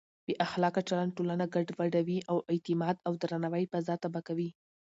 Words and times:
بې 0.25 0.33
اخلاقه 0.45 0.81
چلند 0.89 1.11
ټولنه 1.17 1.45
ګډوډوي 1.53 2.19
او 2.29 2.35
د 2.39 2.43
اعتماد 2.53 2.95
او 3.07 3.13
درناوي 3.21 3.65
فضا 3.71 3.95
تباه 4.03 4.23
کوي. 4.27 4.49